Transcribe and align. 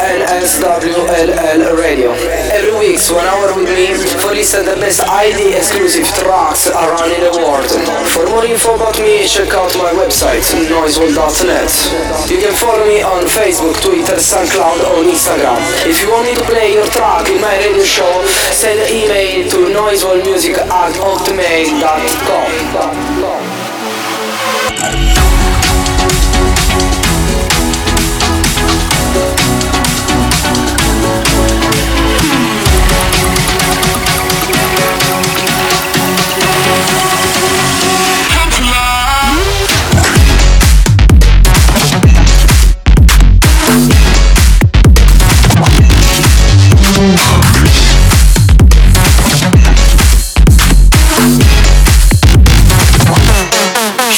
NSWLL 0.00 1.76
Radio. 1.76 2.12
Every 2.52 2.72
week, 2.78 3.00
one 3.10 3.26
hour 3.26 3.52
with 3.54 3.68
me 3.68 3.92
for 4.20 4.32
listen 4.32 4.64
the 4.64 4.76
best 4.76 5.00
ID 5.04 5.54
exclusive 5.54 6.06
tracks 6.16 6.66
around 6.68 7.12
in 7.12 7.20
the 7.20 7.32
world. 7.36 7.68
For 8.08 8.24
more 8.30 8.44
info 8.44 8.74
about 8.76 8.98
me, 9.00 9.26
check 9.28 9.52
out 9.54 9.74
my 9.76 9.92
website 9.92 10.42
noiseworld.net. 10.68 11.72
You 12.30 12.38
can 12.40 12.54
follow 12.56 12.86
me 12.86 13.02
on 13.02 13.24
Facebook, 13.28 13.76
Twitter, 13.82 14.16
SoundCloud, 14.16 14.80
or 14.92 15.04
Instagram. 15.04 15.60
If 15.84 16.00
you 16.00 16.10
want 16.10 16.26
me 16.26 16.34
to 16.34 16.44
play 16.44 16.72
your 16.72 16.86
track 16.86 17.28
in 17.28 17.40
my 17.40 17.56
radio 17.58 17.84
show, 17.84 18.24
send 18.52 18.80
an 18.80 18.88
email 18.88 19.48
to 19.50 19.56
noiseworldmusic 19.72 20.56
at 20.56 20.94
hotmail.com. 20.96 22.52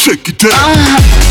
Take 0.04 0.28
it 0.28 0.38
down. 0.38 0.50
Ah. 0.52 1.23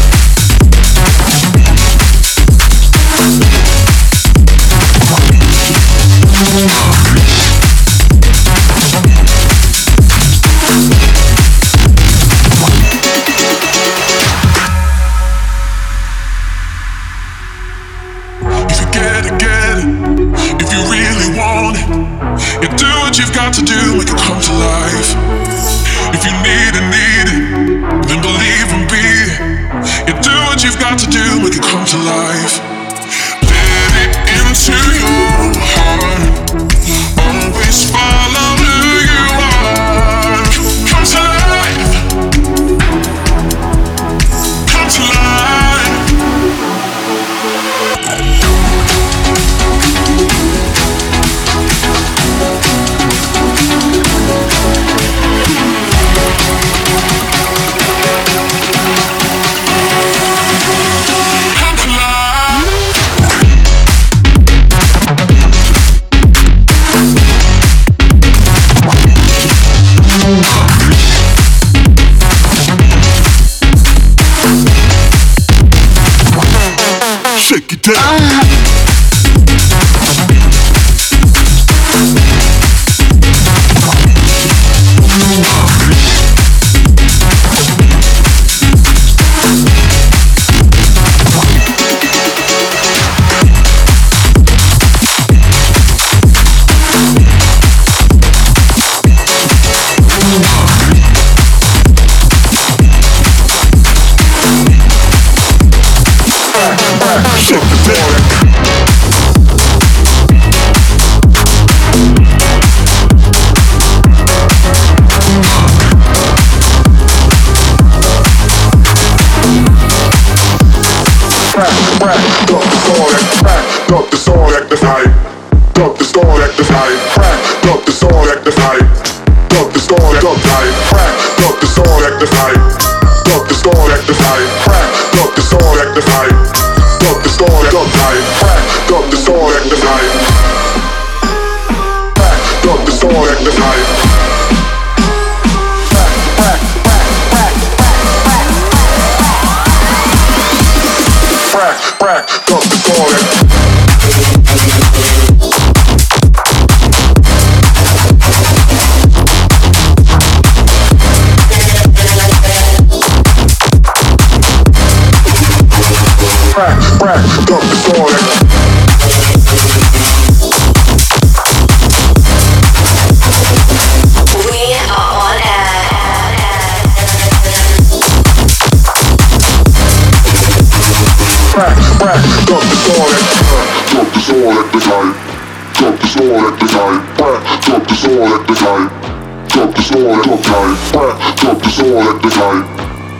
Drop 189.93 190.09
at 190.09 190.25
the 190.25 190.41
night. 190.49 190.73
Crack, 190.89 191.37
drop 191.37 191.61
the 191.61 191.69
sword 191.69 192.01
at 192.01 192.17
the 192.17 192.29
night. 192.33 192.65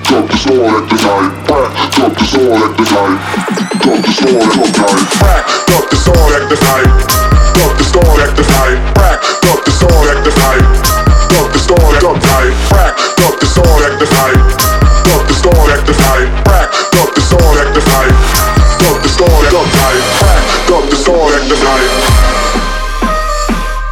Drop 0.09 0.25
the 0.25 0.37
sword 0.41 0.73
at 0.73 0.89
the 0.89 0.97
night. 1.05 1.29
Crack, 1.45 1.69
drop 1.93 2.13
the 2.17 2.25
sword 2.25 2.61
at 2.65 2.73
the 2.73 2.85
night. 2.89 3.13
Drop 3.77 4.01
the 4.01 4.09
sword 4.09 4.41
at 4.41 4.57
the 4.57 4.73
night. 4.81 5.05
Crack, 5.13 5.45
drop 5.69 5.85
the 5.85 5.97
sword 6.01 6.33
at 6.33 6.49
the 6.49 6.57
night. 6.57 6.97
Drop 7.53 7.77
the 7.77 7.85
sword 7.85 8.17
at 8.17 8.33
the 8.33 8.41
night. 8.41 8.81
Crack, 8.89 9.21
drop 9.45 9.61
the 9.61 9.69
sword 9.69 10.09
at 10.09 10.25
the 10.25 10.33
night. 10.33 10.65
Drop 11.29 11.47
the 11.53 11.59
sword 11.61 11.93
at 11.93 12.01
the 12.01 12.17
night. 12.25 12.57
Crack, 12.73 12.93
drop 13.13 13.37
the 13.37 13.47
sword 13.53 13.85
at 13.85 13.93
the 14.01 14.07
night. 14.09 14.41
Drop 15.05 15.23
the 15.29 15.33
sword 15.37 15.69
at 15.69 15.85
the 15.85 15.93
night. 15.93 16.27
Crack, 16.41 16.67
drop 16.89 17.09
the 17.13 17.21
sword 17.21 17.57
at 17.61 17.69
the 17.69 17.83
night. 17.85 18.17
Drop 18.81 18.97
the 18.97 19.09
sword 19.13 19.45
at 19.45 19.53
the 19.53 19.69
night. 19.77 20.01
Crack, 20.17 20.41
drop 20.65 20.85
the 20.89 20.97
sword 20.97 21.33
at 21.37 21.45
the 21.45 21.57
night. 21.61 21.91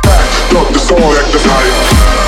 Crack, 0.02 0.26
drop 0.50 0.68
the 0.74 0.80
sword 0.82 1.18
at 1.22 1.30
the 1.30 1.40
night. 1.46 2.21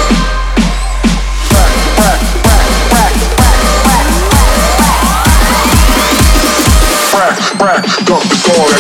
Drop 8.13 8.29
the 8.29 8.35
sword 8.35 8.73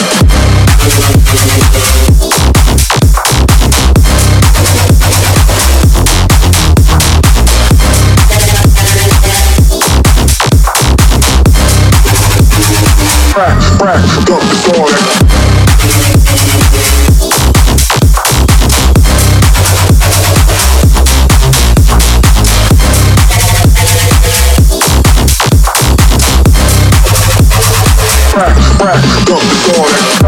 drop 28.83 28.99
the 28.99 29.55
sword 29.63 29.91
at 29.93 30.09
the 30.09 30.25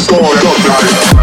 sword 0.00 1.13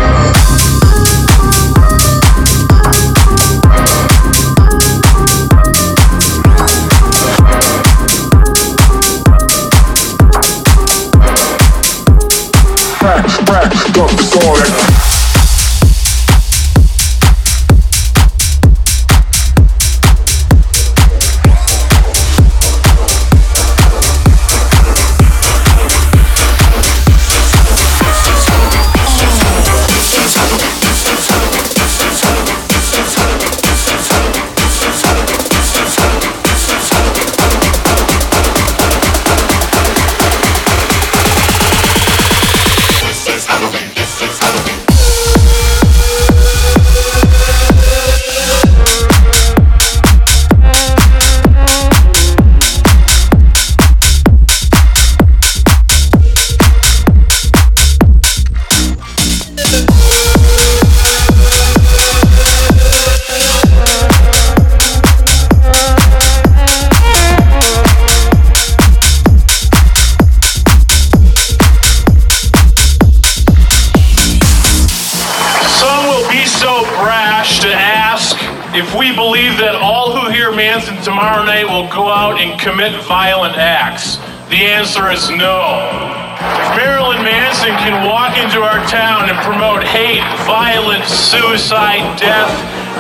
suicide, 91.72 92.20
death, 92.20 92.52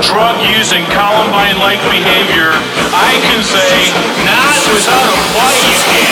drug 0.01 0.39
use, 0.55 0.71
and 0.71 0.87
Columbine-like 0.95 1.83
behavior, 1.91 2.55
I 2.95 3.19
can 3.27 3.43
say, 3.43 3.91
not 4.23 4.55
without 4.71 5.11
a 5.11 5.17
fight 5.35 5.59
you 5.67 5.75
can't. 5.91 6.10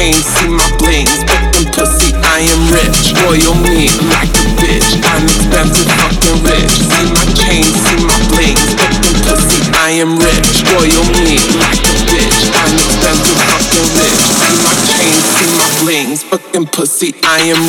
Chain, 0.00 0.14
see 0.14 0.48
my 0.48 0.64
blings, 0.78 1.12
fucking 1.28 1.68
pussy, 1.76 2.16
I 2.24 2.40
am 2.48 2.72
rich. 2.72 3.12
Royal 3.20 3.52
me 3.60 3.92
like 4.08 4.32
a 4.32 4.48
bitch. 4.56 4.96
I'm 5.04 5.28
expensive, 5.28 5.92
fucking 5.92 6.40
rich. 6.40 6.72
See 6.72 7.04
my 7.12 7.20
chain, 7.36 7.68
see 7.68 8.00
my 8.08 8.16
blings, 8.32 8.64
fucking 8.80 9.20
pussy, 9.28 9.60
I 9.76 10.00
am 10.00 10.16
rich. 10.16 10.64
Royal 10.72 11.04
me 11.20 11.36
like 11.60 11.84
a 11.84 11.92
bitch. 12.08 12.48
I'm 12.48 12.80
expensive, 12.80 13.44
fucking 13.44 13.92
rich. 14.00 14.24
See 14.40 14.56
my 14.64 14.72
chain, 14.88 15.20
see 15.20 15.52
my 15.60 15.68
blings, 15.84 16.22
fucking 16.22 16.66
pussy, 16.68 17.12
I 17.22 17.52
am 17.52 17.60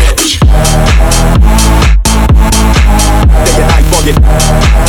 rich. 0.00 0.40
Take 3.44 3.60
it, 3.60 3.68
I 3.68 3.82
fuck 3.92 4.06
it. 4.08 4.85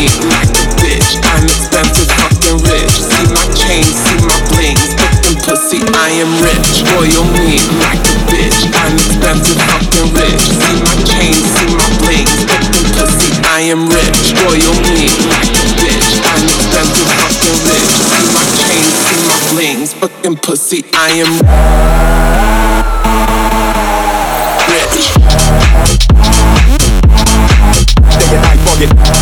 Me 0.00 0.08
like 0.32 0.48
a 0.56 0.64
bitch. 0.80 1.20
I'm 1.28 1.44
expensive, 1.44 2.08
fucking 2.16 2.64
rich. 2.64 3.04
See 3.04 3.28
my 3.36 3.44
chain, 3.52 3.84
see 3.84 4.16
my 4.24 4.40
blings. 4.48 4.96
Fucking 4.96 5.36
pussy, 5.44 5.84
I 5.92 6.08
am 6.24 6.40
rich. 6.40 6.88
Royal 6.96 7.28
me 7.36 7.60
like 7.84 8.00
a 8.08 8.16
bitch. 8.32 8.64
I'm 8.80 8.96
expensive, 8.96 9.60
fucking 9.60 10.08
rich. 10.16 10.40
See 10.40 10.80
my 10.80 10.96
chain, 11.04 11.36
see 11.36 11.68
my 11.76 11.84
blings. 12.00 12.32
Fucking 12.48 12.88
pussy, 12.96 13.28
I 13.44 13.68
am 13.68 13.92
rich. 13.92 14.32
Royal 14.40 14.72
me 14.88 15.12
like 15.28 15.52
a 15.52 15.68
bitch. 15.76 16.16
I'm 16.32 16.48
expensive, 16.48 17.12
fucking 17.20 17.60
rich. 17.68 17.92
See 18.00 18.24
my 18.32 18.40
chain, 18.56 18.88
see 19.04 19.20
my 19.28 19.36
blings. 19.52 19.92
Fucking 20.00 20.36
pussy, 20.40 20.80
I 20.94 21.20
am 21.20 21.32
rich. 24.64 25.12
Take 28.16 28.32
it, 28.32 28.40
I 28.40 28.56
fuck 28.64 28.80
it. 28.80 29.19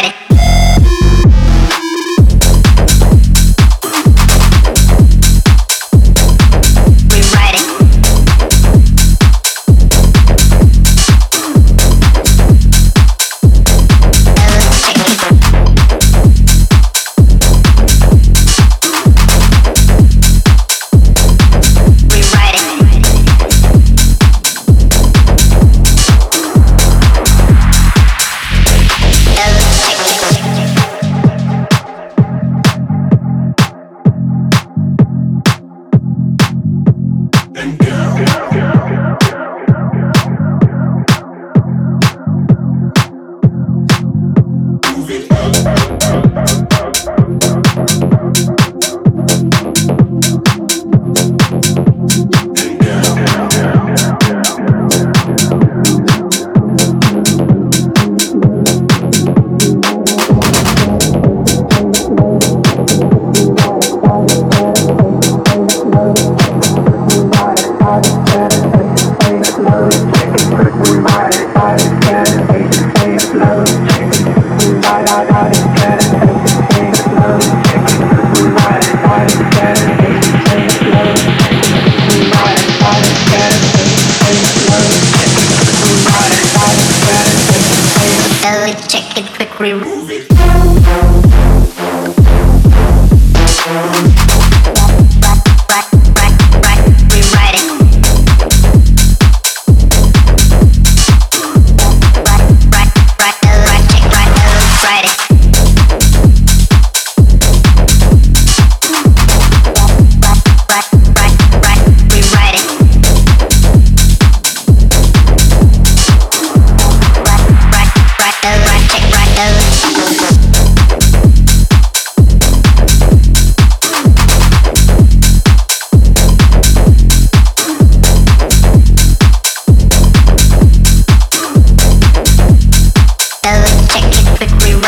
Rewrite 0.00 0.29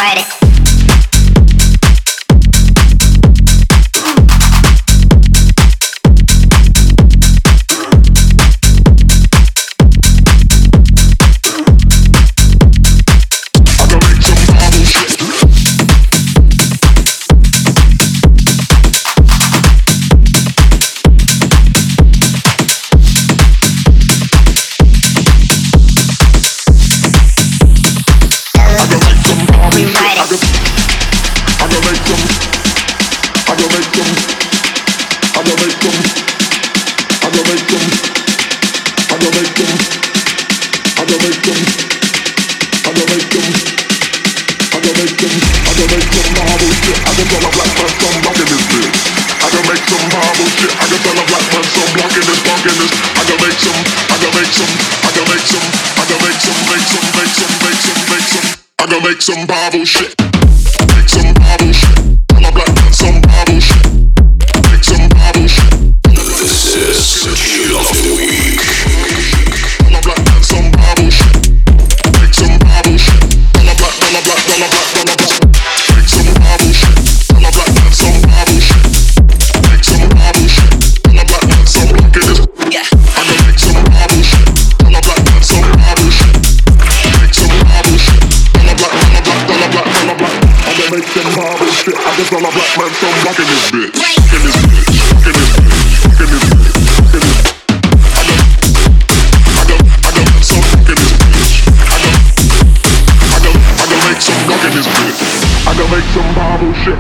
Friday. 0.03 0.42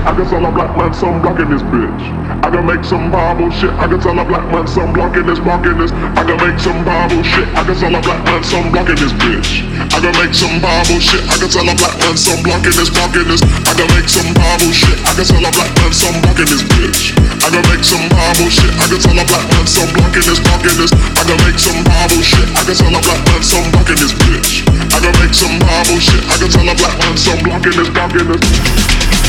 I 0.02 0.10
can 0.18 0.26
tell 0.26 0.42
a 0.42 0.50
black 0.50 0.74
man 0.74 0.90
some 0.90 1.22
block 1.22 1.38
in 1.38 1.46
this 1.46 1.62
bitch. 1.62 2.02
I 2.42 2.50
can 2.50 2.66
make 2.66 2.82
some 2.82 3.06
Bible 3.14 3.46
shit. 3.54 3.70
I 3.78 3.86
can 3.86 4.02
tell 4.02 4.18
a 4.18 4.26
black 4.26 4.42
man 4.50 4.66
some 4.66 4.90
block 4.90 5.14
in 5.14 5.22
this 5.30 5.38
block 5.38 5.62
in 5.62 5.78
this. 5.78 5.94
I 6.18 6.26
can 6.26 6.34
make 6.42 6.58
some 6.58 6.82
Bible 6.82 7.22
shit. 7.22 7.46
I 7.54 7.62
can 7.62 7.78
tell 7.78 7.94
a 7.94 8.02
black 8.02 8.18
man 8.26 8.42
some 8.42 8.66
block 8.74 8.90
in 8.90 8.98
this 8.98 9.14
bitch. 9.14 9.62
I 9.94 10.02
can 10.02 10.10
make 10.18 10.34
some 10.34 10.58
Bible 10.58 10.98
shit. 10.98 11.22
I 11.30 11.38
can 11.38 11.46
tell 11.46 11.62
a 11.62 11.74
black 11.78 11.94
man 12.02 12.18
some 12.18 12.42
block 12.42 12.66
in 12.66 12.74
this 12.74 12.90
block 12.90 13.14
in 13.14 13.30
this. 13.30 13.46
I 13.46 13.72
can 13.78 13.86
make 13.94 14.10
some 14.10 14.30
Bible 14.34 14.74
shit. 14.74 14.96
I 15.06 15.10
can 15.14 15.22
tell 15.22 15.46
a 15.46 15.50
black 15.54 15.70
man 15.70 15.92
some 15.94 16.18
block 16.18 16.38
in 16.42 16.48
this 16.50 16.64
bitch. 16.66 17.00
I 17.38 17.46
can 17.54 17.62
make 17.70 17.84
some 17.86 18.06
Bible 18.10 18.50
shit. 18.50 18.72
I 18.82 18.84
can 18.90 18.98
tell 18.98 19.14
a 19.14 19.22
black 19.22 19.46
man 19.54 19.66
some 19.70 19.90
block 19.94 20.14
in 20.18 20.24
this 20.26 20.40
block 20.42 20.62
in 20.66 20.74
this. 20.82 20.92
I 21.14 21.22
can 21.30 21.38
make 21.46 21.58
some 21.62 21.78
Bible 21.86 22.22
shit. 22.26 22.46
I 22.58 22.60
can 22.66 22.74
tell 22.74 22.90
a 22.90 23.00
black 23.06 23.22
man 23.22 23.42
some 23.46 23.66
block 23.70 23.86
in 23.86 23.98
this 24.02 24.14
bitch. 24.18 24.66
I 24.66 24.98
can 24.98 25.14
make 25.22 25.30
some 25.30 25.56
Bible 25.62 25.98
shit. 26.02 26.22
I 26.26 26.34
can 26.42 26.50
tell 26.50 26.66
a 26.66 26.74
black 26.74 26.96
man 26.98 27.14
some 27.14 27.38
block 27.46 27.62
in 27.62 27.74
this 27.78 27.90
block 27.94 28.10
in 28.18 28.26
this 28.34 29.21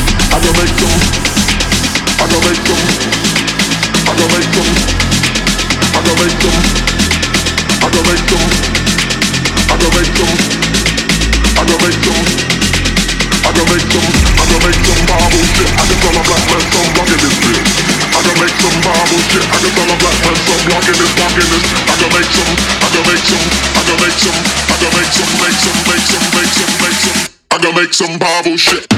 some 27.94 28.18
Bible 28.18 28.56
shit. 28.56 28.93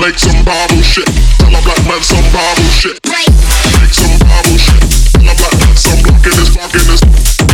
Make 0.00 0.18
some 0.18 0.44
bubble 0.44 0.82
shit. 0.82 1.06
Tell 1.38 1.54
a 1.54 1.60
black 1.62 1.84
man 1.86 2.02
some 2.02 2.24
bubble 2.32 2.70
shit. 2.70 2.98
Make 3.06 3.92
some 3.92 4.18
bubble 4.18 4.58
shit. 4.58 4.82
Tell 5.12 5.28
a 5.28 5.34
black 5.34 5.54
man 5.60 5.76
some 5.76 6.02
bubble 6.02 6.78
in. 6.88 7.00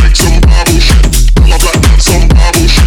Make 0.01 0.15
some 0.15 0.41
bubble 0.41 0.79
shit. 0.79 1.03
Tell 1.35 1.51
a 1.51 1.57
black 1.59 1.81
man 1.81 1.99
some 1.99 2.27
bubble 2.29 2.67
shit. 2.67 2.78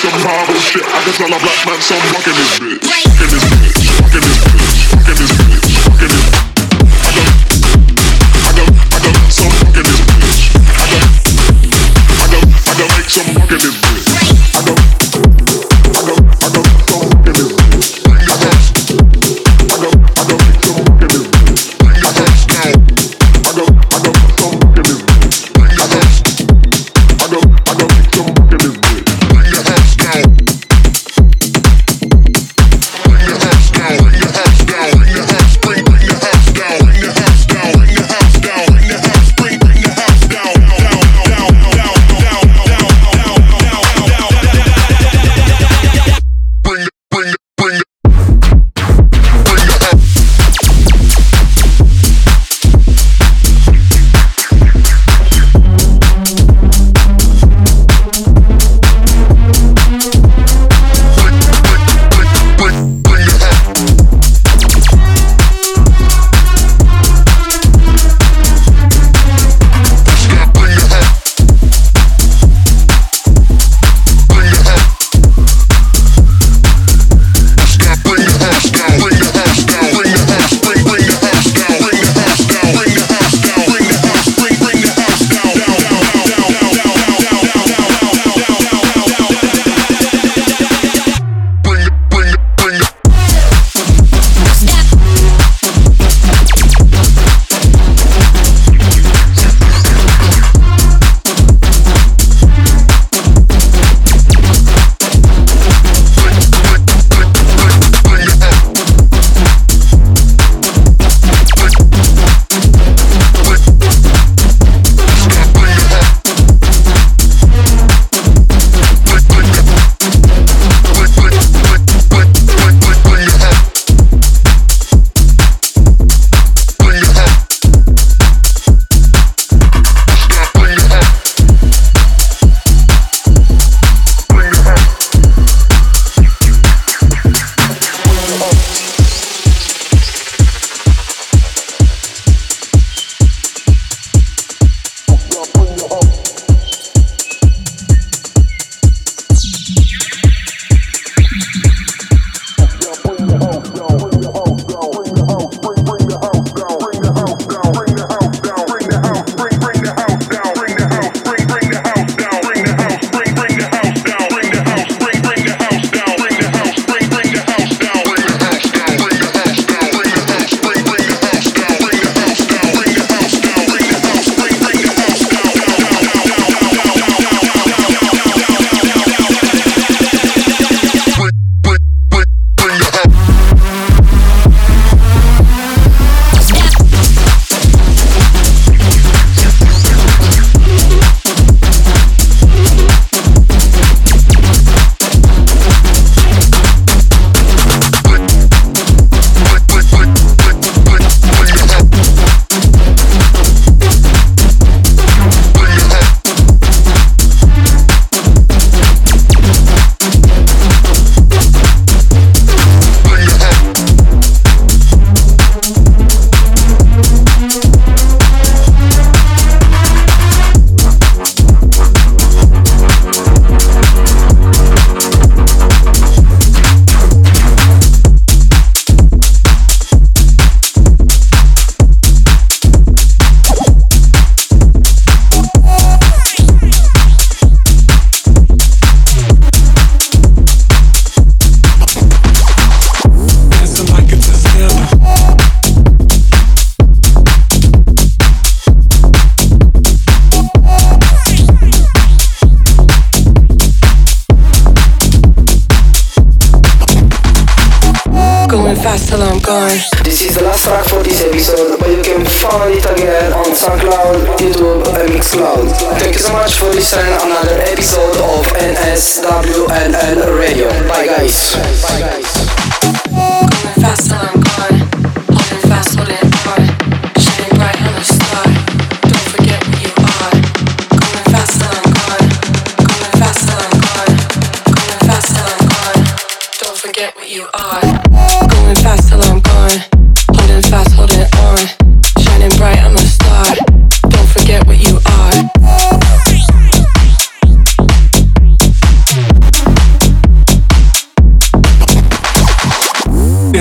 some 0.00 0.16
horrible 0.24 0.54
shit. 0.54 0.82
I 0.82 1.04
can 1.04 1.12
tell 1.12 1.26
a 1.26 1.38
black 1.38 1.66
man, 1.66 1.80
some 1.82 1.98
I'm 1.98 2.08
bitch. 2.08 2.80
Rocking 2.80 3.28
this 3.28 3.44
bitch. 3.52 3.79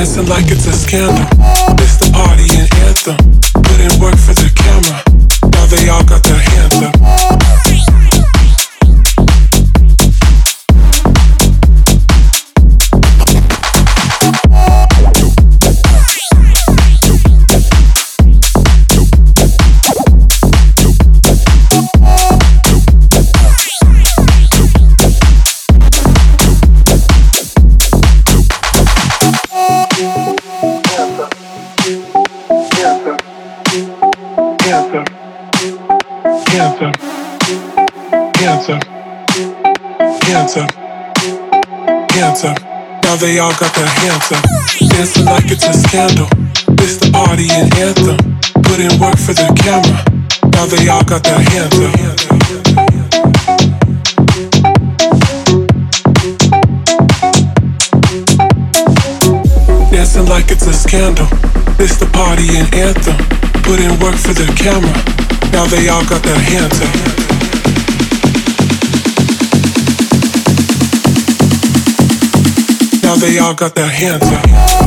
Dancing 0.10 0.26
like 0.26 0.46
it's 0.52 0.66
a 0.66 0.74
scandal. 0.74 1.24
It's 1.78 1.98
the 1.98 2.10
party 2.12 2.48
and 2.58 2.74
anthem. 2.88 3.39
Anthem. 40.30 40.70
Anthem. 42.14 42.54
Now 43.04 43.16
they 43.16 43.40
all 43.40 43.52
got 43.58 43.74
their 43.74 43.88
hands 43.88 44.32
up. 44.32 44.44
Dancing 44.92 45.26
like 45.26 45.50
it's 45.50 45.66
a 45.66 45.74
scandal. 45.74 46.28
It's 46.78 46.98
the 46.98 47.10
party 47.12 47.50
and 47.50 47.74
anthem. 47.82 48.16
Put 48.62 48.80
in 48.80 48.94
work 49.02 49.18
for 49.18 49.34
the 49.34 49.50
camera. 49.58 49.98
Now 50.54 50.68
they 50.68 50.88
all 50.88 51.04
got 51.04 51.24
their 51.24 51.40
hands 51.40 51.74
up. 51.82 51.94
Dancing 59.92 60.28
like 60.28 60.52
it's 60.52 60.68
a 60.68 60.74
scandal. 60.74 61.26
It's 61.82 61.98
the 61.98 62.06
party 62.14 62.56
and 62.56 62.72
anthem. 62.76 63.18
Put 63.64 63.80
in 63.80 63.98
work 64.00 64.16
for 64.16 64.34
the 64.34 64.46
camera. 64.56 64.94
Now 65.52 65.66
they 65.66 65.90
all 65.90 66.06
got 66.06 66.22
their 66.22 66.38
hands 66.38 66.80
up. 66.82 67.29
Now 73.10 73.16
they 73.16 73.40
all 73.40 73.56
got 73.56 73.74
their 73.74 73.90
hands 73.90 74.22
up. 74.22 74.79